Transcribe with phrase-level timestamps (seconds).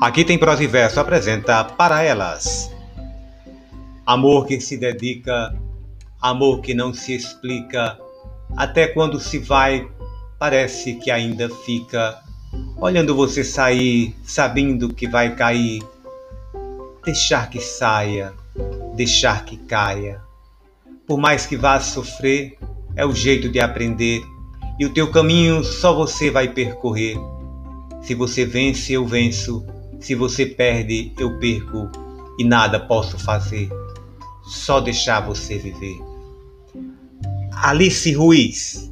[0.00, 2.74] Aqui tem prosa e verso apresenta para elas.
[4.06, 5.54] Amor que se dedica,
[6.18, 7.98] amor que não se explica,
[8.56, 9.86] até quando se vai,
[10.38, 12.18] parece que ainda fica,
[12.78, 15.82] olhando você sair, sabendo que vai cair.
[17.04, 18.32] Deixar que saia,
[18.96, 20.22] deixar que caia.
[21.06, 22.56] Por mais que vá sofrer,
[22.96, 24.22] é o jeito de aprender,
[24.78, 27.18] e o teu caminho só você vai percorrer.
[28.00, 29.62] Se você vence, eu venço
[30.00, 31.90] se você perde, eu perco
[32.38, 33.68] e nada posso fazer.
[34.44, 36.00] Só deixar você viver.
[37.52, 38.89] Alice Ruiz